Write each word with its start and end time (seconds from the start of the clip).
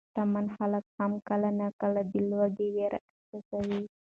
شتمن 0.09 0.45
خلک 0.57 0.85
هم 0.97 1.11
کله 1.27 1.49
ناکله 1.59 2.01
د 2.11 2.13
لوږې 2.29 2.67
وېره 2.75 2.99
احساسوي. 3.11 3.81